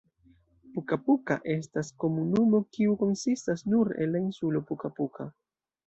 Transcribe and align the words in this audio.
Puka-Puka 0.77 1.37
estas 1.57 1.93
komunumo 2.05 2.63
kiu 2.79 2.99
konsistas 3.05 3.65
nur 3.71 3.97
el 4.03 4.15
la 4.19 4.27
insulo 4.29 4.67
Puka-Puka. 4.73 5.33